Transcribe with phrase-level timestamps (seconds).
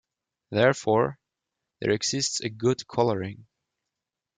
[0.49, 1.19] Therefore,
[1.79, 3.45] there exists a good coloring.